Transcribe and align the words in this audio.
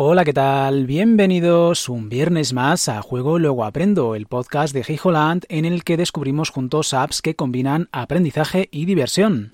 Hola, 0.00 0.24
¿qué 0.24 0.32
tal? 0.32 0.86
Bienvenidos 0.86 1.88
un 1.88 2.08
viernes 2.08 2.52
más 2.52 2.88
a 2.88 3.02
Juego 3.02 3.40
Luego 3.40 3.64
Aprendo, 3.64 4.14
el 4.14 4.26
podcast 4.26 4.72
de 4.72 4.84
Hey 4.86 4.96
Holland 5.02 5.44
en 5.48 5.64
el 5.64 5.82
que 5.82 5.96
descubrimos 5.96 6.50
juntos 6.50 6.94
apps 6.94 7.20
que 7.20 7.34
combinan 7.34 7.88
aprendizaje 7.90 8.68
y 8.70 8.84
diversión. 8.84 9.50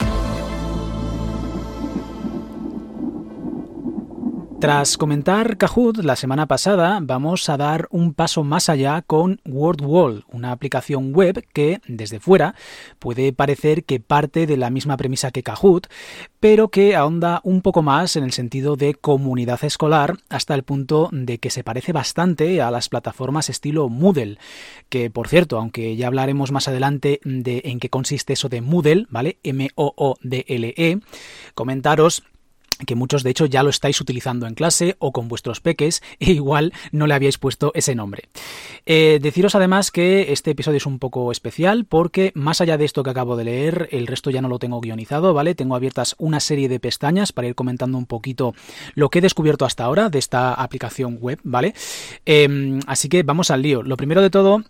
Tras 4.65 4.97
comentar 4.97 5.59
Kahoot 5.59 5.99
la 5.99 6.17
semana 6.17 6.47
pasada, 6.47 6.99
vamos 7.03 7.51
a 7.51 7.59
dar 7.59 7.87
un 7.91 8.15
paso 8.15 8.45
más 8.45 8.71
allá 8.71 9.03
con 9.03 9.43
WordWall, 9.45 10.25
una 10.33 10.53
aplicación 10.53 11.13
web 11.13 11.45
que, 11.53 11.83
desde 11.87 12.19
fuera, 12.19 12.55
puede 12.99 13.35
parecer 13.35 13.85
que 13.85 14.01
parte 14.01 14.47
de 14.47 14.57
la 14.57 14.71
misma 14.71 14.97
premisa 14.97 15.33
que 15.33 15.43
Kahoot, 15.43 15.89
pero 16.41 16.69
que 16.69 16.97
ahonda 16.97 17.43
un 17.45 17.61
poco 17.61 17.83
más 17.83 18.17
en 18.17 18.25
el 18.25 18.33
sentido 18.33 18.77
de 18.77 18.95
comunidad 18.95 19.63
escolar, 19.67 20.17
hasta 20.31 20.55
el 20.55 20.63
punto 20.63 21.11
de 21.13 21.37
que 21.37 21.51
se 21.51 21.63
parece 21.63 21.93
bastante 21.93 22.63
a 22.63 22.71
las 22.71 22.89
plataformas 22.89 23.51
estilo 23.51 23.91
Moodle, 23.91 24.39
que 24.89 25.11
por 25.11 25.29
cierto, 25.29 25.59
aunque 25.59 25.95
ya 25.97 26.07
hablaremos 26.07 26.53
más 26.53 26.69
adelante 26.69 27.21
de 27.23 27.61
en 27.67 27.81
qué 27.81 27.91
consiste 27.91 28.33
eso 28.33 28.49
de 28.49 28.63
Moodle, 28.63 29.09
¿vale? 29.11 29.37
M-O-O-D-L-E, 29.43 31.01
comentaros 31.55 32.23
que 32.87 32.95
muchos 32.95 33.23
de 33.23 33.31
hecho 33.31 33.47
ya 33.47 33.63
lo 33.63 33.71
estáis 33.71 34.01
utilizando 34.01 34.47
en 34.47 34.55
clase 34.55 34.97
o 34.99 35.13
con 35.13 35.29
vuestros 35.29 35.61
peques 35.61 36.03
e 36.19 36.33
igual 36.33 36.73
no 36.93 37.07
le 37.07 37.15
habíais 37.15 37.39
puesto 37.39 37.73
ese 37.75 37.95
nombre. 37.95 38.29
Eh, 38.87 39.19
deciros 39.23 39.55
además 39.55 39.91
que 39.91 40.33
este 40.33 40.53
episodio 40.53 40.79
es 40.79 40.87
un 40.87 40.99
poco 40.99 41.33
especial 41.33 41.85
porque 41.85 42.33
más 42.35 42.61
allá 42.61 42.77
de 42.77 42.85
esto 42.85 43.03
que 43.03 43.11
acabo 43.11 43.37
de 43.37 43.45
leer, 43.45 43.89
el 43.93 44.07
resto 44.07 44.31
ya 44.31 44.43
no 44.43 44.49
lo 44.49 44.59
tengo 44.59 44.81
guionizado, 44.81 45.35
¿vale? 45.35 45.55
Tengo 45.55 45.75
abiertas 45.75 46.15
una 46.19 46.41
serie 46.41 46.69
de 46.69 46.81
pestañas 46.81 47.33
para 47.33 47.49
ir 47.49 47.55
comentando 47.55 47.99
un 47.99 48.07
poquito 48.07 48.55
lo 48.95 49.09
que 49.09 49.19
he 49.19 49.23
descubierto 49.23 49.65
hasta 49.65 49.85
ahora 49.85 50.09
de 50.11 50.19
esta 50.19 50.55
aplicación 50.55 51.19
web, 51.21 51.39
¿vale? 51.43 51.75
Em, 52.25 52.81
así 52.87 53.09
que 53.09 53.23
vamos 53.23 53.51
al 53.51 53.63
lío. 53.63 53.83
Lo 53.83 53.97
primero 53.97 54.23
de 54.23 54.31
todo... 54.31 54.65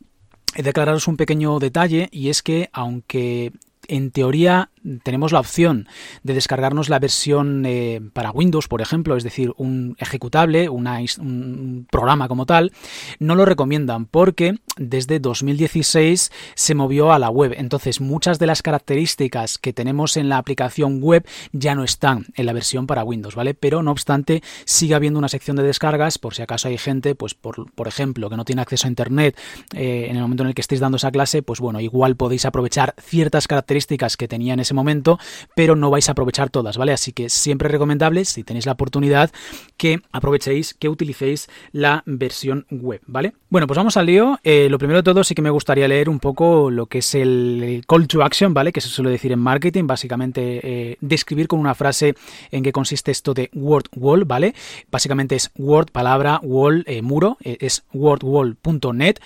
Declararos 0.57 1.09
un 1.09 1.17
pequeño 1.17 1.59
detalle 1.59 2.09
y 2.12 2.29
es 2.29 2.41
que 2.41 2.70
aunque 2.73 3.51
en 3.89 4.12
teoría 4.12 4.70
tenemos 5.03 5.33
la 5.33 5.41
opción 5.41 5.89
de 6.23 6.35
descargarnos 6.35 6.89
la 6.89 6.99
versión 6.99 7.65
eh, 7.67 8.01
para 8.13 8.31
Windows, 8.31 8.69
por 8.69 8.83
ejemplo, 8.83 9.17
es 9.17 9.25
decir, 9.25 9.53
un 9.57 9.97
ejecutable, 9.99 10.69
un 10.69 11.87
programa 11.91 12.29
como 12.29 12.47
tal, 12.47 12.73
no 13.19 13.35
lo 13.35 13.45
recomiendan 13.45 14.07
porque 14.07 14.57
desde 14.77 15.21
2016 15.21 16.31
se 16.55 16.75
movió 16.75 17.13
a 17.13 17.19
la 17.19 17.31
web. 17.31 17.55
Entonces, 17.57 18.01
muchas 18.01 18.39
de 18.39 18.47
las 18.47 18.63
características 18.63 19.59
que 19.59 19.73
tenemos 19.73 20.17
en 20.17 20.29
la 20.29 20.39
aplicación 20.39 21.01
web 21.01 21.27
ya 21.53 21.75
no 21.75 21.85
están 21.85 22.27
en 22.35 22.47
la 22.47 22.53
versión 22.53 22.87
para 22.87 23.05
Windows, 23.05 23.35
¿vale? 23.35 23.55
Pero 23.55 23.83
no 23.83 23.91
obstante, 23.91 24.43
sigue 24.65 24.95
habiendo 24.95 25.19
una 25.19 25.29
sección 25.29 25.57
de 25.57 25.63
descargas 25.63 26.19
por 26.19 26.35
si 26.35 26.43
acaso 26.43 26.69
hay 26.69 26.79
gente, 26.79 27.15
pues 27.15 27.35
por, 27.35 27.73
por 27.73 27.89
ejemplo, 27.89 28.29
que 28.29 28.37
no 28.37 28.45
tiene 28.45 28.63
acceso 28.63 28.87
a 28.87 28.91
Internet 28.91 29.37
eh, 29.75 30.07
en 30.09 30.17
el 30.17 30.23
momento 30.23 30.43
en 30.43 30.51
el 30.51 30.55
que 30.55 30.61
estéis 30.61 30.81
dando 30.81 30.97
esa 30.97 31.11
clase, 31.11 31.43
pues 31.43 31.61
bueno, 31.61 31.81
igual 31.81 32.17
podéis 32.17 32.45
aprovechar 32.45 32.95
ciertas 33.01 33.48
características 33.48 34.17
que 34.17 34.29
tenía 34.29 34.55
en 34.55 34.61
ese 34.61 34.73
momento, 34.75 35.19
pero 35.55 35.77
no 35.77 35.91
vais 35.91 36.08
a 36.08 36.12
aprovechar 36.12 36.50
todas, 36.50 36.77
¿vale? 36.77 36.92
Así 36.92 37.12
que 37.12 37.28
siempre 37.28 37.69
recomendable, 37.69 38.25
si 38.25 38.44
tenéis 38.44 38.67
la 38.67 38.72
oportunidad, 38.72 39.30
que 39.77 40.00
aprovechéis, 40.12 40.75
que 40.75 40.89
utilicéis 40.89 41.48
la 41.72 42.03
versión 42.06 42.67
web, 42.70 43.00
¿vale? 43.06 43.34
Bueno, 43.50 43.67
pues 43.67 43.77
vamos 43.77 43.97
al 43.97 44.06
lío. 44.06 44.39
Eh, 44.42 44.69
lo 44.69 44.78
primero 44.78 44.98
de 44.98 45.02
todo 45.05 45.22
sí 45.22 45.34
que 45.34 45.42
me 45.42 45.50
gustaría 45.50 45.86
leer 45.86 46.08
un 46.08 46.19
poco 46.19 46.70
lo 46.70 46.86
que 46.86 46.98
es 46.98 47.14
el, 47.14 47.84
call 47.86 48.08
to 48.08 48.22
action, 48.22 48.52
¿vale? 48.52 48.72
Que 48.72 48.80
se 48.80 48.89
suele 48.89 49.11
decir 49.11 49.33
en 49.33 49.39
marketing, 49.39 49.86
básicamente 49.86 50.61
eh, 50.62 50.97
describir 51.00 51.47
con 51.47 51.61
una 51.61 51.75
frase 51.75 52.14
en 52.50 52.62
qué 52.62 52.72
consiste 52.72 53.11
esto 53.11 53.34
de 53.34 53.50
word 53.55 53.86
wall, 53.95 54.25
¿vale? 54.25 54.55
Básicamente 54.91 55.36
es 55.36 55.50
word, 55.56 55.91
palabra, 55.92 56.41
wall, 56.42 56.84
eh, 56.86 57.02
muro, 57.02 57.36
es 57.41 57.84
wordwall.net, 57.92 59.19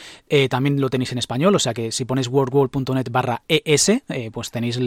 también 0.50 0.80
lo 0.80 0.91
tenéis 0.91 1.12
en 1.12 1.19
español, 1.19 1.54
o 1.54 1.58
sea 1.58 1.72
que 1.72 1.92
si 1.92 2.04
pones 2.04 2.28
wordwall.net 2.28 3.08
barra 3.10 3.42
es, 3.48 3.91
pues 4.32 4.50
tenéis 4.50 4.78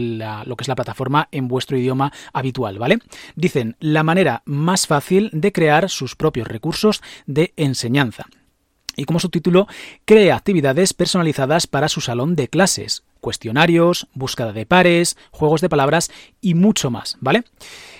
lo 0.51 0.57
que 0.57 0.63
es 0.63 0.67
la 0.67 0.75
plataforma 0.75 1.29
en 1.31 1.47
vuestro 1.47 1.77
idioma 1.77 2.11
habitual, 2.33 2.77
¿vale? 2.77 2.99
Dicen 3.35 3.77
la 3.79 4.03
manera 4.03 4.43
más 4.45 4.85
fácil 4.85 5.29
de 5.31 5.51
crear 5.51 5.89
sus 5.89 6.15
propios 6.15 6.47
recursos 6.47 7.01
de 7.25 7.53
enseñanza. 7.55 8.25
Y 8.97 9.05
como 9.05 9.19
subtítulo, 9.19 9.67
crea 10.03 10.35
actividades 10.35 10.93
personalizadas 10.93 11.65
para 11.65 11.87
su 11.87 12.01
salón 12.01 12.35
de 12.35 12.49
clases, 12.49 13.03
cuestionarios, 13.21 14.07
búsqueda 14.13 14.51
de 14.51 14.65
pares, 14.65 15.15
juegos 15.31 15.61
de 15.61 15.69
palabras 15.69 16.11
y 16.41 16.53
mucho 16.53 16.91
más, 16.91 17.17
¿vale? 17.21 17.45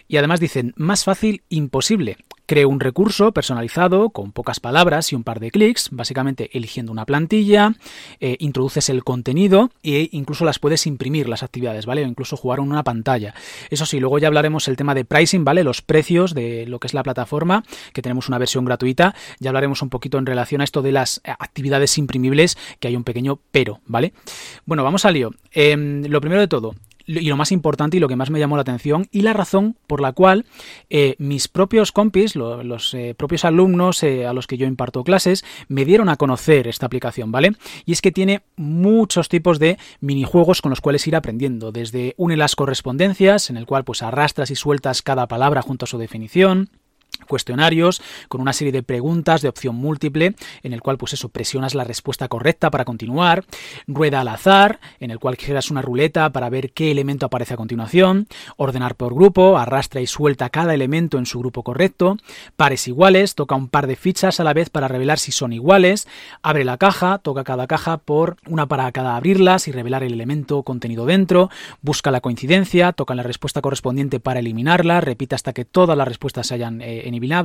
Y 0.09 0.17
además 0.17 0.41
dicen, 0.41 0.73
más 0.75 1.05
fácil 1.05 1.43
imposible. 1.47 2.17
Creo 2.51 2.67
un 2.67 2.81
recurso 2.81 3.31
personalizado 3.31 4.09
con 4.09 4.33
pocas 4.33 4.59
palabras 4.59 5.13
y 5.13 5.15
un 5.15 5.23
par 5.23 5.39
de 5.39 5.51
clics, 5.51 5.87
básicamente 5.89 6.49
eligiendo 6.51 6.91
una 6.91 7.05
plantilla, 7.05 7.75
eh, 8.19 8.35
introduces 8.39 8.89
el 8.89 9.05
contenido 9.05 9.71
e 9.83 10.09
incluso 10.11 10.43
las 10.43 10.59
puedes 10.59 10.85
imprimir 10.85 11.29
las 11.29 11.43
actividades, 11.43 11.85
¿vale? 11.85 12.03
O 12.03 12.07
incluso 12.07 12.35
jugar 12.35 12.59
en 12.59 12.65
una 12.65 12.83
pantalla. 12.83 13.33
Eso 13.69 13.85
sí, 13.85 14.01
luego 14.01 14.19
ya 14.19 14.27
hablaremos 14.27 14.67
el 14.67 14.75
tema 14.75 14.93
de 14.93 15.05
pricing, 15.05 15.45
¿vale? 15.45 15.63
Los 15.63 15.81
precios 15.81 16.33
de 16.33 16.65
lo 16.67 16.81
que 16.81 16.87
es 16.87 16.93
la 16.93 17.03
plataforma, 17.03 17.63
que 17.93 18.01
tenemos 18.01 18.27
una 18.27 18.37
versión 18.37 18.65
gratuita. 18.65 19.15
Ya 19.39 19.51
hablaremos 19.51 19.81
un 19.81 19.89
poquito 19.89 20.17
en 20.17 20.25
relación 20.25 20.59
a 20.59 20.65
esto 20.65 20.81
de 20.81 20.91
las 20.91 21.21
actividades 21.23 21.97
imprimibles, 21.97 22.57
que 22.81 22.89
hay 22.89 22.97
un 22.97 23.05
pequeño 23.05 23.39
pero, 23.53 23.79
¿vale? 23.85 24.11
Bueno, 24.65 24.83
vamos 24.83 25.05
al 25.05 25.13
lío. 25.13 25.31
Em, 25.53 26.03
lo 26.03 26.19
primero 26.19 26.41
de 26.41 26.49
todo, 26.49 26.75
y 27.05 27.27
lo 27.27 27.37
más 27.37 27.51
importante 27.51 27.97
y 27.97 27.99
lo 27.99 28.07
que 28.07 28.15
más 28.15 28.29
me 28.29 28.39
llamó 28.39 28.55
la 28.55 28.61
atención 28.61 29.07
y 29.11 29.21
la 29.21 29.33
razón 29.33 29.75
por 29.87 30.01
la 30.01 30.13
cual 30.13 30.45
eh, 30.89 31.15
mis 31.19 31.47
propios 31.47 31.91
compis, 31.91 32.35
los 32.35 32.93
eh, 32.93 33.15
propios 33.17 33.45
alumnos 33.45 34.03
eh, 34.03 34.25
a 34.25 34.33
los 34.33 34.47
que 34.47 34.57
yo 34.57 34.67
imparto 34.67 35.03
clases, 35.03 35.43
me 35.67 35.85
dieron 35.85 36.09
a 36.09 36.17
conocer 36.17 36.67
esta 36.67 36.85
aplicación, 36.85 37.31
¿vale? 37.31 37.53
Y 37.85 37.91
es 37.91 38.01
que 38.01 38.11
tiene 38.11 38.41
muchos 38.55 39.29
tipos 39.29 39.59
de 39.59 39.77
minijuegos 39.99 40.61
con 40.61 40.69
los 40.69 40.81
cuales 40.81 41.07
ir 41.07 41.15
aprendiendo, 41.15 41.71
desde 41.71 42.13
une 42.17 42.37
las 42.37 42.55
correspondencias, 42.55 43.49
en 43.49 43.57
el 43.57 43.65
cual 43.65 43.83
pues 43.83 44.03
arrastras 44.03 44.51
y 44.51 44.55
sueltas 44.55 45.01
cada 45.01 45.27
palabra 45.27 45.61
junto 45.61 45.85
a 45.85 45.87
su 45.87 45.97
definición, 45.97 46.69
cuestionarios 47.27 48.01
con 48.27 48.41
una 48.41 48.53
serie 48.53 48.71
de 48.71 48.83
preguntas 48.83 49.41
de 49.41 49.49
opción 49.49 49.75
múltiple 49.75 50.35
en 50.63 50.73
el 50.73 50.81
cual 50.81 50.97
pues 50.97 51.13
eso 51.13 51.29
presionas 51.29 51.75
la 51.75 51.83
respuesta 51.83 52.27
correcta 52.27 52.71
para 52.71 52.85
continuar, 52.85 53.45
rueda 53.87 54.21
al 54.21 54.27
azar 54.27 54.79
en 54.99 55.11
el 55.11 55.19
cual 55.19 55.35
giras 55.35 55.71
una 55.71 55.81
ruleta 55.81 56.31
para 56.31 56.49
ver 56.49 56.71
qué 56.71 56.91
elemento 56.91 57.25
aparece 57.25 57.53
a 57.53 57.57
continuación, 57.57 58.27
ordenar 58.57 58.95
por 58.95 59.13
grupo, 59.13 59.57
arrastra 59.57 60.01
y 60.01 60.07
suelta 60.07 60.49
cada 60.49 60.73
elemento 60.73 61.17
en 61.17 61.25
su 61.25 61.39
grupo 61.39 61.63
correcto, 61.63 62.17
pares 62.55 62.87
iguales, 62.87 63.35
toca 63.35 63.55
un 63.55 63.67
par 63.67 63.87
de 63.87 63.95
fichas 63.95 64.39
a 64.39 64.43
la 64.43 64.53
vez 64.53 64.69
para 64.69 64.87
revelar 64.87 65.19
si 65.19 65.31
son 65.31 65.53
iguales, 65.53 66.07
abre 66.41 66.63
la 66.63 66.77
caja, 66.77 67.17
toca 67.19 67.43
cada 67.43 67.67
caja 67.67 67.97
por 67.97 68.37
una 68.47 68.67
para 68.67 68.91
cada 68.91 69.15
abrirlas 69.15 69.67
y 69.67 69.71
revelar 69.71 70.03
el 70.03 70.13
elemento 70.13 70.63
contenido 70.63 71.05
dentro, 71.05 71.49
busca 71.81 72.11
la 72.11 72.21
coincidencia, 72.21 72.91
toca 72.93 73.15
la 73.15 73.23
respuesta 73.23 73.61
correspondiente 73.61 74.19
para 74.19 74.39
eliminarla, 74.39 75.01
repite 75.01 75.35
hasta 75.35 75.53
que 75.53 75.65
todas 75.65 75.97
las 75.97 76.07
respuestas 76.07 76.47
se 76.47 76.55
hayan 76.55 76.81
eh, 76.81 77.03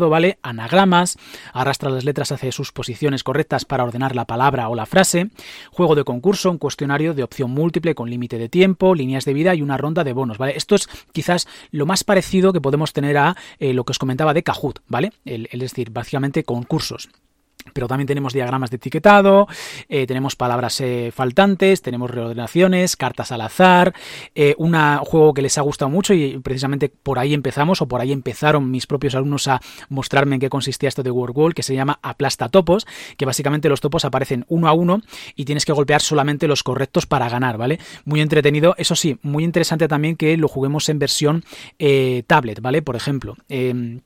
¿vale? 0.08 0.38
Anagramas, 0.42 1.18
arrastra 1.52 1.90
las 1.90 2.04
letras 2.04 2.32
hacia 2.32 2.52
sus 2.52 2.72
posiciones 2.72 3.22
correctas 3.22 3.64
para 3.64 3.84
ordenar 3.84 4.14
la 4.14 4.24
palabra 4.24 4.68
o 4.68 4.74
la 4.74 4.86
frase, 4.86 5.30
juego 5.70 5.94
de 5.94 6.04
concurso, 6.04 6.50
un 6.50 6.58
cuestionario 6.58 7.14
de 7.14 7.22
opción 7.22 7.50
múltiple 7.50 7.94
con 7.94 8.10
límite 8.10 8.38
de 8.38 8.48
tiempo, 8.48 8.94
líneas 8.94 9.24
de 9.24 9.34
vida 9.34 9.54
y 9.54 9.62
una 9.62 9.76
ronda 9.76 10.04
de 10.04 10.12
bonos, 10.12 10.38
¿vale? 10.38 10.56
Esto 10.56 10.74
es 10.74 10.88
quizás 11.12 11.46
lo 11.70 11.86
más 11.86 12.04
parecido 12.04 12.52
que 12.52 12.60
podemos 12.60 12.92
tener 12.92 13.18
a 13.18 13.36
eh, 13.58 13.72
lo 13.72 13.84
que 13.84 13.92
os 13.92 13.98
comentaba 13.98 14.34
de 14.34 14.42
Kahoot, 14.42 14.80
¿vale? 14.88 15.12
es 15.24 15.60
decir, 15.60 15.90
básicamente 15.90 16.44
concursos 16.44 17.08
pero 17.72 17.88
también 17.88 18.06
tenemos 18.06 18.32
diagramas 18.32 18.70
de 18.70 18.76
etiquetado, 18.76 19.48
eh, 19.88 20.06
tenemos 20.06 20.36
palabras 20.36 20.80
eh, 20.80 21.10
faltantes, 21.14 21.82
tenemos 21.82 22.10
reordenaciones, 22.10 22.96
cartas 22.96 23.32
al 23.32 23.40
azar, 23.40 23.94
eh, 24.34 24.54
un 24.58 24.76
juego 25.04 25.34
que 25.34 25.42
les 25.42 25.58
ha 25.58 25.62
gustado 25.62 25.90
mucho 25.90 26.14
y 26.14 26.38
precisamente 26.38 26.88
por 26.88 27.18
ahí 27.18 27.34
empezamos 27.34 27.82
o 27.82 27.88
por 27.88 28.00
ahí 28.00 28.12
empezaron 28.12 28.70
mis 28.70 28.86
propios 28.86 29.14
alumnos 29.14 29.48
a 29.48 29.60
mostrarme 29.88 30.36
en 30.36 30.40
qué 30.40 30.48
consistía 30.48 30.88
esto 30.88 31.02
de 31.02 31.10
Word 31.10 31.54
que 31.54 31.62
se 31.62 31.74
llama 31.74 31.98
Aplasta 32.02 32.48
Topos, 32.48 32.86
que 33.16 33.26
básicamente 33.26 33.68
los 33.68 33.80
topos 33.80 34.04
aparecen 34.04 34.44
uno 34.48 34.68
a 34.68 34.72
uno 34.72 35.00
y 35.34 35.44
tienes 35.44 35.64
que 35.64 35.72
golpear 35.72 36.00
solamente 36.00 36.48
los 36.48 36.62
correctos 36.62 37.06
para 37.06 37.28
ganar, 37.28 37.58
¿vale? 37.58 37.78
Muy 38.04 38.20
entretenido, 38.20 38.74
eso 38.78 38.94
sí, 38.94 39.18
muy 39.22 39.44
interesante 39.44 39.88
también 39.88 40.16
que 40.16 40.36
lo 40.36 40.48
juguemos 40.48 40.88
en 40.88 40.98
versión 40.98 41.44
tablet, 42.26 42.60
¿vale? 42.60 42.82
Por 42.82 42.96
ejemplo, 42.96 43.36
em, 43.48 44.00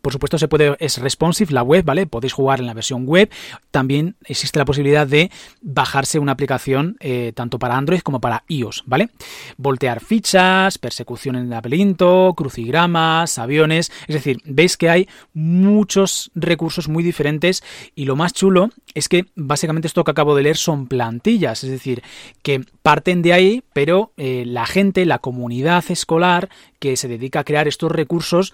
por 0.00 0.12
supuesto, 0.12 0.38
se 0.38 0.48
puede, 0.48 0.76
es 0.80 0.98
responsive 0.98 1.52
la 1.52 1.62
web, 1.62 1.84
¿vale? 1.84 2.06
Podéis 2.06 2.32
jugar 2.32 2.60
en 2.60 2.66
la 2.66 2.74
versión 2.74 3.04
web. 3.06 3.30
También 3.70 4.16
existe 4.24 4.58
la 4.58 4.64
posibilidad 4.64 5.06
de 5.06 5.30
bajarse 5.60 6.18
una 6.18 6.32
aplicación 6.32 6.96
eh, 7.00 7.32
tanto 7.34 7.58
para 7.58 7.76
Android 7.76 8.00
como 8.00 8.20
para 8.20 8.44
iOS, 8.48 8.84
¿vale? 8.86 9.10
Voltear 9.58 10.00
fichas, 10.00 10.78
persecución 10.78 11.36
en 11.36 11.50
laberinto, 11.50 12.32
crucigramas, 12.34 13.38
aviones. 13.38 13.92
Es 14.06 14.14
decir, 14.14 14.38
veis 14.44 14.76
que 14.76 14.88
hay 14.88 15.08
muchos 15.34 16.30
recursos 16.34 16.88
muy 16.88 17.02
diferentes 17.02 17.62
y 17.94 18.06
lo 18.06 18.16
más 18.16 18.32
chulo 18.32 18.70
es 18.94 19.08
que 19.08 19.26
básicamente 19.34 19.88
esto 19.88 20.04
que 20.04 20.10
acabo 20.10 20.34
de 20.34 20.44
leer 20.44 20.56
son 20.56 20.86
plantillas, 20.86 21.64
es 21.64 21.70
decir, 21.70 22.02
que 22.42 22.64
parten 22.82 23.22
de 23.22 23.32
ahí, 23.32 23.62
pero 23.72 24.12
eh, 24.16 24.44
la 24.46 24.66
gente, 24.66 25.04
la 25.04 25.18
comunidad 25.18 25.84
escolar 25.88 26.48
que 26.78 26.96
se 26.96 27.08
dedica 27.08 27.40
a 27.40 27.44
crear 27.44 27.66
estos 27.66 27.90
recursos 27.90 28.52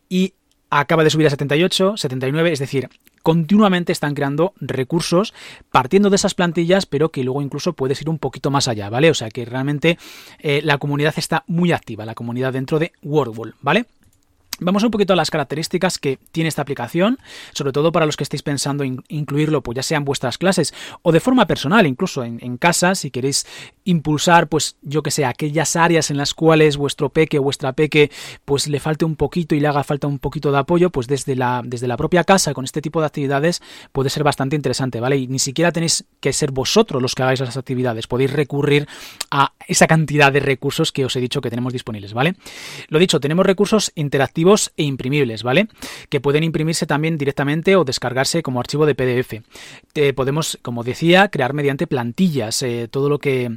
y 0.09 0.35
acaba 0.71 1.05
de 1.05 1.11
subir 1.11 1.27
a 1.27 1.31
78, 1.31 1.97
79, 1.97 2.53
es 2.53 2.59
decir, 2.59 2.89
continuamente 3.23 3.93
están 3.93 4.15
creando 4.15 4.53
recursos 4.61 5.33
partiendo 5.71 6.11
de 6.11 6.17
esas 6.17 6.35
plantillas, 6.35 6.87
pero 6.87 7.11
que 7.11 7.25
luego 7.25 7.43
incluso 7.43 7.73
puedes 7.73 8.01
ir 8.03 8.11
un 8.11 8.19
poquito 8.19 8.51
más 8.51 8.69
allá, 8.69 8.91
¿vale? 8.91 9.11
O 9.11 9.15
sea 9.15 9.31
que 9.31 9.45
realmente 9.45 9.99
eh, 10.39 10.61
la 10.63 10.79
comunidad 10.79 11.15
está 11.17 11.45
muy 11.47 11.73
activa, 11.73 12.05
la 12.05 12.15
comunidad 12.15 12.53
dentro 12.53 12.79
de 12.79 12.93
WordWall, 13.03 13.55
¿vale? 13.63 13.87
Vamos 14.59 14.85
un 14.85 14.91
poquito 14.91 15.13
a 15.13 15.17
las 15.17 15.31
características 15.31 15.99
que 15.99 16.19
tiene 16.33 16.49
esta 16.49 16.63
aplicación, 16.63 17.19
sobre 17.53 17.73
todo 17.73 17.93
para 17.93 18.07
los 18.07 18.17
que 18.17 18.25
estéis 18.25 18.43
pensando 18.43 18.85
en 18.85 19.03
incluirlo, 19.09 19.63
pues 19.63 19.77
ya 19.77 19.83
sea 19.83 19.99
en 19.99 20.07
vuestras 20.07 20.39
clases 20.39 20.73
o 21.03 21.13
de 21.13 21.21
forma 21.21 21.47
personal, 21.47 21.87
incluso 21.87 22.25
en, 22.25 22.57
casa, 22.57 22.95
si 22.95 23.11
queréis 23.11 23.47
impulsar, 23.85 24.49
pues 24.49 24.77
yo 24.81 25.03
que 25.03 25.11
sé, 25.11 25.27
aquellas 25.27 25.77
áreas 25.77 26.11
en 26.11 26.17
las 26.17 26.33
cuales 26.33 26.79
vuestro 26.79 27.11
peque 27.11 27.39
o 27.39 27.43
vuestra 27.43 27.75
peque 27.75 28.11
pues 28.47 28.67
le 28.67 28.81
falte 28.81 29.05
un 29.05 29.17
poquito 29.17 29.55
y 29.55 29.61
le 29.61 29.69
haga 29.69 29.85
falta 29.85 30.07
un 30.07 30.19
poquito 30.19 30.51
de 30.51 30.59
apoyo, 30.59 30.89
pues 30.89 31.07
desde 31.07 31.37
la, 31.37 31.61
desde 31.63 31.87
la 31.87 31.99
propia 31.99 32.25
casa 32.25 32.55
con 32.55 32.65
este 32.65 32.81
tipo 32.81 33.01
de 33.01 33.07
actividades 33.07 33.61
puede 33.93 34.09
ser 34.09 34.25
bastante 34.25 34.57
interesante, 34.57 35.01
¿vale? 35.01 35.19
Y 35.19 35.29
ni 35.29 35.39
siquiera 35.39 35.71
tenéis 35.71 36.07
que 36.21 36.33
ser 36.33 36.51
vosotros 36.51 37.03
los 37.03 37.15
que 37.15 37.23
hagáis 37.23 37.41
las 37.41 37.59
actividades, 37.59 38.07
podéis 38.07 38.33
recurrir 38.33 38.89
a 39.31 39.53
esa 39.69 39.87
cantidad 39.87 40.33
de 40.33 40.41
recursos 40.41 40.93
que 40.93 41.05
os 41.05 41.15
he 41.15 41.21
dicho 41.21 41.43
que 41.43 41.51
tenemos 41.51 41.75
disponibles, 41.75 42.15
¿vale? 42.15 42.37
Lo 42.89 42.99
dicho, 42.99 43.21
tenemos 43.21 43.45
recursos 43.45 43.93
interactivos 43.97 44.46
e 44.77 44.85
imprimibles, 44.85 45.43
¿vale? 45.43 45.69
Que 46.09 46.21
pueden 46.21 46.45
imprimirse 46.45 46.87
también 46.87 47.19
directamente 47.19 47.77
o 47.77 47.85
descargarse 47.85 48.43
como 48.43 48.61
archivo 48.61 48.87
de 48.87 48.95
PDF. 48.95 49.43
podemos, 50.15 50.59
como 50.63 50.85
decía, 50.85 51.29
crear 51.29 51.53
mediante 51.53 51.87
plantillas, 51.87 52.63
eh, 52.63 52.89
todo 52.91 53.09
lo 53.09 53.19
que 53.19 53.51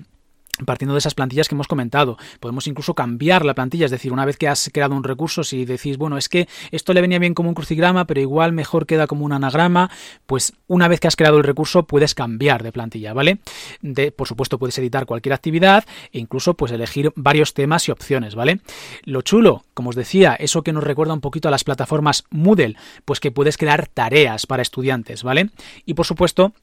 partiendo 0.65 0.94
de 0.94 1.00
esas 1.00 1.15
plantillas 1.15 1.47
que 1.47 1.56
hemos 1.56 1.67
comentado. 1.67 2.17
Podemos 2.39 2.67
incluso 2.67 2.94
cambiar 2.94 3.45
la 3.45 3.53
plantilla, 3.53 3.85
es 3.85 3.91
decir, 3.91 4.13
una 4.13 4.25
vez 4.25 4.38
que 4.38 4.47
has 4.47 4.69
creado 4.73 4.95
un 4.95 5.03
recurso, 5.03 5.44
si 5.44 5.65
decís, 5.65 5.97
bueno, 5.97 6.17
es 6.17 6.29
que 6.29 6.47
esto 6.71 6.94
le 6.94 7.01
venía 7.01 7.19
bien 7.19 7.33
como 7.33 7.50
un 7.50 7.56
crucigrama, 7.56 8.06
pero 8.06 8.21
igual 8.21 8.53
mejor 8.53 8.85
queda 8.85 9.07
como 9.07 9.25
un 9.25 9.33
anagrama, 9.33 9.89
pues 10.25 10.53
una 10.67 10.88
vez 10.88 11.00
que 11.00 11.07
has 11.07 11.15
creado 11.15 11.38
el 11.38 11.44
recurso 11.44 11.83
puedes 11.83 12.15
cambiar 12.15 12.63
de 12.63 12.71
plantilla, 12.71 13.13
¿vale? 13.13 13.39
De, 13.81 14.11
por 14.11 14.27
supuesto, 14.27 14.59
puedes 14.59 14.77
editar 14.77 15.06
cualquier 15.06 15.33
actividad 15.33 15.85
e 16.11 16.19
incluso 16.19 16.53
pues 16.53 16.71
elegir 16.71 17.11
varios 17.15 17.53
temas 17.53 17.88
y 17.88 17.91
opciones, 17.91 18.35
¿vale? 18.35 18.59
Lo 19.03 19.21
chulo, 19.21 19.63
como 19.73 19.89
os 19.89 19.95
decía, 19.95 20.35
eso 20.35 20.63
que 20.63 20.73
nos 20.73 20.83
recuerda 20.83 21.13
un 21.13 21.21
poquito 21.21 21.47
a 21.47 21.51
las 21.51 21.63
plataformas 21.63 22.25
Moodle, 22.29 22.75
pues 23.06 23.19
que 23.19 23.31
puedes 23.31 23.57
crear 23.57 23.88
tareas 23.88 24.45
para 24.45 24.61
estudiantes, 24.61 25.23
¿vale? 25.23 25.50
Y 25.85 25.94
por 25.94 26.06
supuesto, 26.06 26.53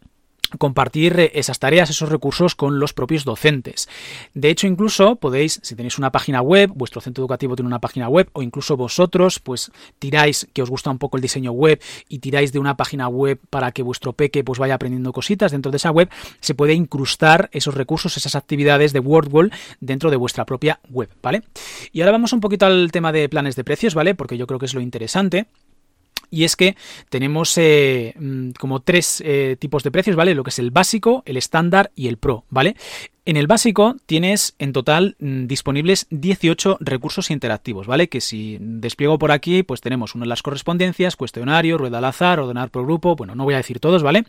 compartir 0.49 1.19
eh, 1.19 1.33
esas 1.35 1.59
tareas, 1.59 1.91
esos 1.91 2.09
recursos 2.09 2.55
con 2.55 2.79
los 2.79 2.93
propios 2.93 3.25
docentes. 3.25 3.89
De 4.35 4.51
hecho, 4.51 4.67
incluso 4.67 5.17
podéis, 5.17 5.61
si 5.63 5.75
tenéis 5.75 5.99
una 5.99 6.13
página 6.13 6.41
web, 6.43 6.71
vuestro 6.75 7.01
centro 7.01 7.23
educativo 7.23 7.57
tiene 7.57 7.69
una 7.69 7.81
página 7.81 8.09
web, 8.09 8.29
o 8.33 8.43
incluso 8.43 8.77
vosotros, 8.77 9.39
pues 9.39 9.71
tiráis, 9.99 10.49
que 10.53 10.63
os 10.63 10.71
gusta 10.71 10.91
un 10.91 10.99
poco 10.99 11.17
el 11.17 11.23
diseño 11.23 11.53
web, 11.53 11.81
y 12.09 12.19
tiráis 12.19 12.53
de 12.53 12.59
una 12.59 12.77
página 12.77 13.09
web 13.09 13.41
para 13.51 13.73
que 13.73 13.83
vuestro 13.83 14.13
peque 14.13 14.45
pues 14.45 14.59
vaya 14.59 14.75
aprendiendo 14.75 15.13
cositas 15.13 15.53
dentro 15.53 15.71
de 15.71 15.77
esa 15.77 15.91
web, 15.91 16.09
se 16.41 16.55
puede 16.55 16.75
incrustar 16.75 17.49
esos 17.53 17.75
recursos, 17.75 18.17
esas 18.17 18.35
actividades 18.35 18.93
de 18.93 19.01
WordWall 19.01 19.53
dentro 19.81 20.11
de 20.11 20.17
vuestra 20.17 20.45
propia 20.45 20.81
web, 20.91 21.11
¿vale? 21.23 21.43
Y 21.93 22.01
ahora 22.01 22.13
vamos 22.13 22.33
un 22.33 22.41
poquito 22.41 22.67
al 22.67 22.91
tema 22.93 23.13
de 23.13 23.29
planes 23.29 23.57
de 23.57 23.65
precios, 23.65 23.95
¿vale? 23.95 24.15
Porque 24.15 24.37
yo 24.37 24.47
creo 24.47 24.59
que 24.59 24.67
es 24.67 24.75
lo 24.75 24.81
interesante. 24.81 25.47
Y 26.31 26.45
es 26.45 26.57
que 26.57 26.77
tenemos 27.09 27.57
eh, 27.57 28.15
mm, 28.19 28.51
como 28.59 28.81
tres 28.81 29.23
eh, 29.25 29.57
tipos 29.59 29.83
de 29.83 29.91
precios, 29.91 30.17
¿vale? 30.17 30.35
Lo 30.35 30.43
que 30.43 30.51
es 30.51 30.59
el 30.59 30.71
básico, 30.71 31.23
el 31.27 31.37
estándar 31.37 31.93
y 31.95 32.09
el 32.09 32.19
pro, 32.19 32.45
¿vale? 32.51 32.77
En 33.29 33.37
el 33.37 33.49
básico 33.49 33.97
tienes 34.07 34.55
en 34.61 34.73
total 34.73 35.17
mm, 35.19 35.47
disponibles 35.47 36.07
18 36.11 36.79
recursos 36.79 37.33
interactivos, 37.33 37.89
¿vale? 37.89 38.09
Que 38.09 38.21
si 38.21 38.57
despliego 38.61 39.19
por 39.19 39.33
aquí, 39.33 39.65
pues 39.65 39.81
tenemos 39.81 40.15
uno 40.15 40.25
de 40.25 40.29
las 40.29 40.43
correspondencias, 40.43 41.17
cuestionario, 41.17 41.77
rueda 41.77 41.99
al 41.99 42.05
azar, 42.05 42.39
ordenar 42.39 42.71
por 42.71 42.85
grupo, 42.85 43.17
bueno, 43.17 43.35
no 43.35 43.43
voy 43.43 43.55
a 43.55 43.59
decir 43.59 43.81
todos, 43.81 44.05
¿vale? 44.05 44.25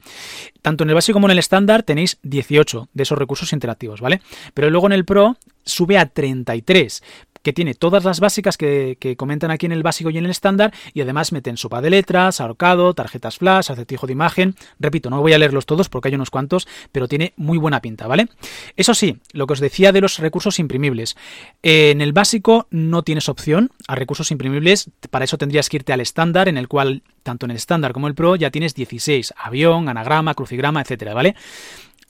Tanto 0.63 0.83
en 0.83 0.89
el 0.89 0.95
básico 0.95 1.17
como 1.17 1.27
en 1.27 1.33
el 1.33 1.39
estándar 1.39 1.83
tenéis 1.83 2.17
18 2.23 2.89
de 2.91 3.03
esos 3.03 3.19
recursos 3.19 3.53
interactivos, 3.53 4.01
¿vale? 4.01 4.21
Pero 4.55 4.71
luego 4.71 4.87
en 4.87 4.93
el 4.93 5.05
Pro 5.05 5.37
sube 5.63 5.99
a 5.99 6.07
33 6.07 7.03
que 7.47 7.53
tiene 7.53 7.75
todas 7.75 8.03
las 8.03 8.19
básicas 8.19 8.57
que, 8.57 9.15
comentan 9.15 9.51
aquí 9.51 9.65
en 9.65 9.71
el 9.71 9.81
básico 9.81 10.09
y 10.09 10.17
en 10.17 10.25
el 10.25 10.31
estándar 10.31 10.73
y 10.93 10.99
además 10.99 11.31
meten 11.31 11.55
sopa 11.55 11.79
de 11.79 11.89
letras, 11.89 12.41
ahorcado, 12.41 12.93
tarjetas 12.93 13.37
flash, 13.37 13.71
acertijo 13.71 14.05
de 14.05 14.11
imagen. 14.11 14.55
Repito, 14.81 15.09
no 15.09 15.21
voy 15.21 15.31
a 15.31 15.37
leerlos 15.37 15.65
todos 15.65 15.87
porque 15.87 16.09
hay 16.09 16.15
unos 16.15 16.29
cuantos, 16.29 16.67
pero 16.91 17.07
tiene 17.07 17.31
muy 17.37 17.57
buena 17.57 17.79
pinta, 17.79 18.05
¿vale? 18.05 18.27
Eso 18.75 18.93
sí, 18.93 19.19
lo 19.31 19.47
que 19.47 19.53
os 19.53 19.61
decía 19.61 19.93
de 19.93 20.01
los 20.01 20.19
recursos 20.19 20.59
imprimibles. 20.59 21.15
en 21.63 22.01
el 22.01 22.11
básico 22.11 22.67
no 22.69 23.03
tienes 23.03 23.29
opción 23.29 23.71
a 23.87 23.95
recursos 23.95 24.29
imprimibles, 24.31 24.91
para 25.09 25.23
eso 25.23 25.37
tendrías 25.37 25.69
que 25.69 25.77
irte 25.77 25.93
al 25.93 26.01
estándar, 26.01 26.49
en 26.49 26.57
el 26.57 26.67
cual 26.67 27.01
tanto 27.23 27.45
en 27.45 27.51
el 27.51 27.57
estándar 27.57 27.93
como 27.93 28.09
el 28.09 28.13
pro 28.13 28.35
ya 28.35 28.51
tienes 28.51 28.75
16, 28.75 29.33
avión, 29.37 29.87
anagrama, 29.87 30.33
crucigrama, 30.33 30.81
etcétera, 30.81 31.13
¿vale? 31.13 31.33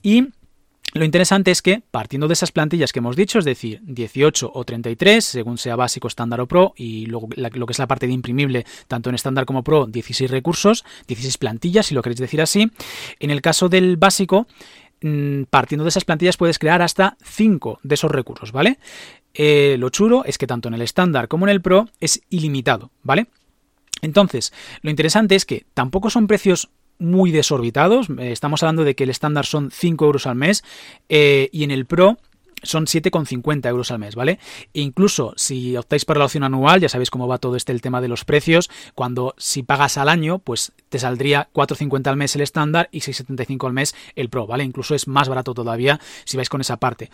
Y 0.01 0.29
lo 0.93 1.03
interesante 1.03 1.51
es 1.51 1.61
que, 1.61 1.81
partiendo 1.91 2.27
de 2.27 2.33
esas 2.33 2.51
plantillas 2.51 2.93
que 2.93 2.99
hemos 2.99 3.15
dicho, 3.15 3.39
es 3.39 3.45
decir, 3.45 3.81
18 3.83 4.51
o 4.53 4.63
33, 4.63 5.23
según 5.23 5.57
sea 5.57 5.75
básico, 5.75 6.07
estándar 6.07 6.39
o 6.39 6.47
pro, 6.47 6.73
y 6.77 7.07
lo 7.07 7.27
que 7.27 7.71
es 7.71 7.79
la 7.79 7.87
parte 7.87 8.07
de 8.07 8.13
imprimible, 8.13 8.65
tanto 8.87 9.09
en 9.09 9.15
estándar 9.15 9.45
como 9.45 9.63
pro, 9.63 9.85
16 9.85 10.31
recursos, 10.31 10.85
16 11.07 11.37
plantillas, 11.37 11.87
si 11.87 11.95
lo 11.95 12.01
queréis 12.01 12.19
decir 12.19 12.41
así. 12.41 12.71
En 13.19 13.31
el 13.31 13.41
caso 13.41 13.67
del 13.69 13.97
básico, 13.97 14.47
mm, 15.01 15.43
partiendo 15.49 15.83
de 15.83 15.89
esas 15.89 16.05
plantillas 16.05 16.37
puedes 16.37 16.57
crear 16.57 16.81
hasta 16.81 17.17
5 17.21 17.79
de 17.83 17.95
esos 17.95 18.09
recursos, 18.09 18.51
¿vale? 18.51 18.79
Eh, 19.33 19.75
lo 19.77 19.89
chulo 19.89 20.23
es 20.25 20.37
que 20.37 20.47
tanto 20.47 20.69
en 20.69 20.73
el 20.73 20.81
estándar 20.81 21.27
como 21.27 21.45
en 21.45 21.51
el 21.51 21.61
pro 21.61 21.89
es 21.99 22.21
ilimitado, 22.29 22.91
¿vale? 23.03 23.27
Entonces, 24.01 24.53
lo 24.81 24.89
interesante 24.89 25.35
es 25.35 25.45
que 25.45 25.65
tampoco 25.73 26.09
son 26.09 26.27
precios 26.27 26.69
muy 26.99 27.31
desorbitados. 27.31 28.09
Eh, 28.09 28.31
estamos 28.31 28.63
hablando 28.63 28.83
de 28.83 28.95
que 28.95 29.03
el 29.03 29.09
estándar 29.09 29.45
son 29.45 29.71
5 29.71 30.05
euros 30.05 30.27
al 30.27 30.35
mes 30.35 30.63
eh, 31.09 31.49
y 31.51 31.63
en 31.63 31.71
el 31.71 31.85
Pro 31.85 32.17
son 32.63 32.85
7,50 32.85 33.69
euros 33.69 33.91
al 33.91 33.99
mes, 33.99 34.15
¿vale? 34.15 34.39
E 34.73 34.81
incluso 34.81 35.33
si 35.35 35.77
optáis 35.77 36.05
por 36.05 36.17
la 36.17 36.25
opción 36.25 36.43
anual, 36.43 36.81
ya 36.81 36.89
sabéis 36.89 37.09
cómo 37.09 37.27
va 37.27 37.37
todo 37.37 37.55
este 37.55 37.71
el 37.71 37.81
tema 37.81 38.01
de 38.01 38.07
los 38.07 38.25
precios, 38.25 38.69
cuando 38.95 39.35
si 39.37 39.63
pagas 39.63 39.97
al 39.97 40.09
año, 40.09 40.39
pues 40.39 40.71
te 40.89 40.99
saldría 40.99 41.49
4,50 41.53 42.07
al 42.07 42.17
mes 42.17 42.35
el 42.35 42.41
estándar 42.41 42.89
y 42.91 43.01
6,75 43.01 43.67
al 43.67 43.73
mes 43.73 43.95
el 44.15 44.29
Pro, 44.29 44.47
¿vale? 44.47 44.63
Incluso 44.63 44.95
es 44.95 45.07
más 45.07 45.29
barato 45.29 45.53
todavía 45.53 45.99
si 46.25 46.37
vais 46.37 46.49
con 46.49 46.61
esa 46.61 46.77
parte. 46.77 47.09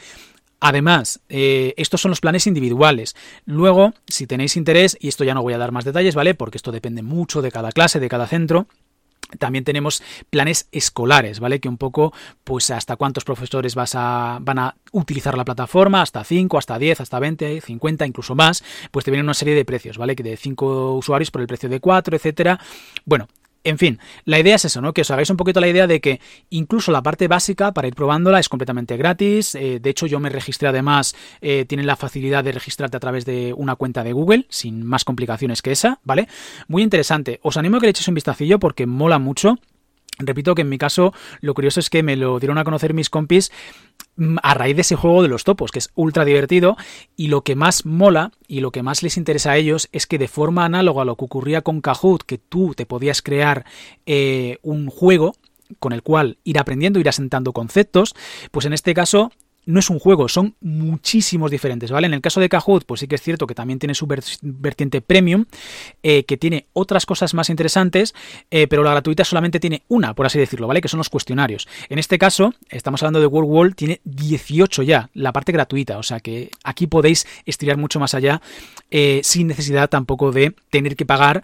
Además, 0.65 1.19
eh, 1.27 1.73
estos 1.75 1.99
son 1.99 2.09
los 2.09 2.21
planes 2.21 2.47
individuales. 2.47 3.17
Luego, 3.45 3.93
si 4.07 4.27
tenéis 4.27 4.55
interés, 4.55 4.95
y 4.97 5.09
esto 5.09 5.25
ya 5.25 5.33
no 5.33 5.41
voy 5.41 5.51
a 5.51 5.57
dar 5.57 5.73
más 5.73 5.83
detalles, 5.83 6.15
¿vale? 6.15 6.35
Porque 6.35 6.57
esto 6.57 6.71
depende 6.71 7.01
mucho 7.01 7.41
de 7.41 7.51
cada 7.51 7.73
clase, 7.73 7.99
de 7.99 8.07
cada 8.07 8.27
centro, 8.27 8.67
también 9.37 9.63
tenemos 9.63 10.03
planes 10.29 10.67
escolares, 10.71 11.39
¿vale? 11.39 11.59
Que 11.59 11.69
un 11.69 11.77
poco, 11.77 12.13
pues 12.43 12.71
hasta 12.71 12.95
cuántos 12.95 13.23
profesores 13.23 13.75
vas 13.75 13.95
a, 13.95 14.39
van 14.41 14.59
a 14.59 14.75
utilizar 14.91 15.37
la 15.37 15.45
plataforma, 15.45 16.01
hasta 16.01 16.23
5, 16.23 16.57
hasta 16.57 16.77
10, 16.77 17.01
hasta 17.01 17.19
20, 17.19 17.61
50, 17.61 18.05
incluso 18.05 18.35
más, 18.35 18.63
pues 18.91 19.05
te 19.05 19.11
vienen 19.11 19.25
una 19.25 19.33
serie 19.33 19.55
de 19.55 19.65
precios, 19.65 19.97
¿vale? 19.97 20.15
Que 20.15 20.23
de 20.23 20.37
5 20.37 20.93
usuarios 20.95 21.31
por 21.31 21.41
el 21.41 21.47
precio 21.47 21.69
de 21.69 21.79
4, 21.79 22.15
etcétera. 22.15 22.59
Bueno, 23.05 23.27
en 23.63 23.77
fin, 23.77 23.99
la 24.25 24.39
idea 24.39 24.55
es 24.55 24.65
eso, 24.65 24.81
¿no? 24.81 24.93
Que 24.93 25.01
os 25.01 25.11
hagáis 25.11 25.29
un 25.29 25.37
poquito 25.37 25.61
la 25.61 25.67
idea 25.67 25.87
de 25.87 26.01
que 26.01 26.19
incluso 26.49 26.91
la 26.91 27.01
parte 27.01 27.27
básica 27.27 27.73
para 27.73 27.87
ir 27.87 27.95
probándola 27.95 28.39
es 28.39 28.49
completamente 28.49 28.97
gratis. 28.97 29.55
Eh, 29.55 29.79
de 29.79 29.89
hecho, 29.89 30.05
yo 30.05 30.19
me 30.19 30.29
registré 30.29 30.67
además, 30.67 31.15
eh, 31.41 31.65
tienen 31.65 31.87
la 31.87 31.95
facilidad 31.95 32.43
de 32.43 32.51
registrarte 32.51 32.97
a 32.97 32.99
través 32.99 33.25
de 33.25 33.53
una 33.55 33.75
cuenta 33.75 34.03
de 34.03 34.13
Google, 34.13 34.45
sin 34.49 34.83
más 34.85 35.05
complicaciones 35.05 35.61
que 35.61 35.71
esa, 35.71 35.99
¿vale? 36.03 36.27
Muy 36.67 36.83
interesante. 36.83 37.39
Os 37.41 37.57
animo 37.57 37.77
a 37.77 37.79
que 37.79 37.87
le 37.87 37.91
echéis 37.91 38.07
un 38.07 38.15
vistacillo 38.15 38.59
porque 38.59 38.85
mola 38.85 39.19
mucho. 39.19 39.57
Repito 40.19 40.53
que 40.53 40.61
en 40.61 40.69
mi 40.69 40.77
caso 40.77 41.13
lo 41.41 41.53
curioso 41.53 41.79
es 41.79 41.89
que 41.89 42.03
me 42.03 42.15
lo 42.15 42.39
dieron 42.39 42.59
a 42.59 42.63
conocer 42.63 42.93
mis 42.93 43.09
compis 43.09 43.51
a 44.41 44.53
raíz 44.53 44.75
de 44.75 44.81
ese 44.81 44.95
juego 44.95 45.23
de 45.23 45.27
los 45.27 45.43
topos, 45.43 45.71
que 45.71 45.79
es 45.79 45.89
ultra 45.95 46.25
divertido, 46.25 46.77
y 47.15 47.27
lo 47.27 47.41
que 47.41 47.55
más 47.55 47.85
mola 47.85 48.31
y 48.47 48.59
lo 48.59 48.71
que 48.71 48.83
más 48.83 49.03
les 49.03 49.17
interesa 49.17 49.51
a 49.51 49.57
ellos 49.57 49.89
es 49.91 50.07
que 50.07 50.17
de 50.17 50.27
forma 50.27 50.65
análoga 50.65 51.01
a 51.01 51.05
lo 51.05 51.15
que 51.15 51.25
ocurría 51.25 51.61
con 51.61 51.81
Kahoot, 51.81 52.23
que 52.23 52.37
tú 52.37 52.73
te 52.75 52.85
podías 52.85 53.21
crear 53.21 53.65
eh, 54.05 54.59
un 54.61 54.87
juego 54.87 55.33
con 55.79 55.93
el 55.93 56.03
cual 56.03 56.37
ir 56.43 56.59
aprendiendo, 56.59 56.99
ir 56.99 57.09
asentando 57.09 57.53
conceptos, 57.53 58.13
pues 58.51 58.65
en 58.65 58.73
este 58.73 58.93
caso 58.93 59.31
no 59.65 59.79
es 59.79 59.89
un 59.89 59.99
juego, 59.99 60.27
son 60.27 60.55
muchísimos 60.61 61.51
diferentes, 61.51 61.91
¿vale? 61.91 62.07
En 62.07 62.13
el 62.13 62.21
caso 62.21 62.39
de 62.39 62.49
Kahoot, 62.49 62.85
pues 62.85 62.99
sí 62.99 63.07
que 63.07 63.15
es 63.15 63.21
cierto 63.21 63.47
que 63.47 63.55
también 63.55 63.79
tiene 63.79 63.95
su 63.95 64.07
vertiente 64.41 65.01
premium, 65.01 65.45
eh, 66.01 66.23
que 66.25 66.37
tiene 66.37 66.67
otras 66.73 67.05
cosas 67.05 67.33
más 67.33 67.49
interesantes, 67.49 68.13
eh, 68.51 68.67
pero 68.67 68.83
la 68.83 68.91
gratuita 68.91 69.23
solamente 69.23 69.59
tiene 69.59 69.83
una, 69.87 70.13
por 70.13 70.25
así 70.25 70.39
decirlo, 70.39 70.67
¿vale? 70.67 70.81
Que 70.81 70.87
son 70.87 70.97
los 70.97 71.09
cuestionarios. 71.09 71.67
En 71.89 71.99
este 71.99 72.17
caso, 72.17 72.53
estamos 72.69 73.01
hablando 73.03 73.19
de 73.19 73.27
World 73.27 73.49
Wall, 73.49 73.75
tiene 73.75 74.01
18 74.03 74.83
ya, 74.83 75.09
la 75.13 75.31
parte 75.33 75.51
gratuita, 75.51 75.97
o 75.97 76.03
sea 76.03 76.19
que 76.19 76.49
aquí 76.63 76.87
podéis 76.87 77.25
estirar 77.45 77.77
mucho 77.77 77.99
más 77.99 78.13
allá, 78.13 78.41
eh, 78.91 79.21
sin 79.23 79.47
necesidad 79.47 79.89
tampoco 79.89 80.31
de 80.31 80.53
tener 80.69 80.95
que 80.95 81.05
pagar 81.05 81.43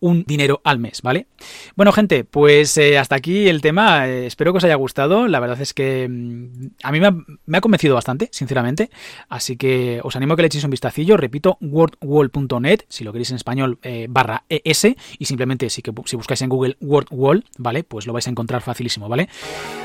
un 0.00 0.24
dinero 0.26 0.60
al 0.64 0.78
mes, 0.78 1.02
¿vale? 1.02 1.26
Bueno, 1.74 1.92
gente, 1.92 2.24
pues 2.24 2.76
eh, 2.76 2.98
hasta 2.98 3.16
aquí 3.16 3.48
el 3.48 3.60
tema. 3.60 4.08
Eh, 4.08 4.26
espero 4.26 4.52
que 4.52 4.58
os 4.58 4.64
haya 4.64 4.74
gustado. 4.74 5.26
La 5.28 5.40
verdad 5.40 5.60
es 5.60 5.74
que 5.74 6.08
mm, 6.08 6.66
a 6.82 6.92
mí 6.92 7.00
me 7.00 7.58
ha, 7.58 7.60
convencido 7.60 7.94
bastante, 7.94 8.28
sinceramente. 8.32 8.90
Así 9.28 9.56
que 9.56 10.00
os 10.02 10.16
animo 10.16 10.34
a 10.34 10.36
que 10.36 10.42
le 10.42 10.46
echéis 10.46 10.64
un 10.64 10.70
vistacillo. 10.70 11.16
Repito, 11.16 11.58
wordwall.net, 11.60 12.82
si 12.88 13.04
lo 13.04 13.12
queréis 13.12 13.30
en 13.30 13.36
español, 13.36 13.78
eh, 13.82 14.06
barra 14.08 14.44
ES. 14.48 14.96
Y 15.18 15.24
simplemente 15.24 15.70
si, 15.70 15.82
que, 15.82 15.92
si 16.04 16.16
buscáis 16.16 16.42
en 16.42 16.48
Google 16.48 16.76
WordWall, 16.80 17.44
¿vale? 17.58 17.84
Pues 17.84 18.06
lo 18.06 18.12
vais 18.12 18.26
a 18.26 18.30
encontrar 18.30 18.62
facilísimo, 18.62 19.08
¿vale? 19.08 19.28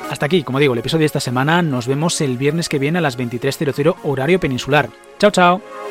Hasta 0.10 0.26
aquí, 0.26 0.44
como 0.44 0.60
digo, 0.60 0.74
el 0.74 0.80
episodio 0.80 1.02
de 1.02 1.08
esta 1.08 1.20
semana. 1.20 1.62
Nos 1.62 1.88
vemos 1.88 2.20
el 2.22 2.38
viernes 2.38 2.70
que 2.70 2.80
viene 2.80 3.00
a 3.00 3.02
las 3.02 3.18
23.00 3.18 3.96
horario 4.04 4.40
peninsular. 4.40 4.90
Chao, 5.20 5.32
chao. 5.32 5.91